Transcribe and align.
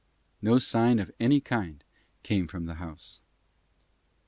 No 0.41 0.57
sign 0.57 0.97
of 0.97 1.11
any 1.19 1.39
kind 1.39 1.83
came 2.23 2.47
from 2.47 2.65
the 2.65 2.73
house. 2.81 3.19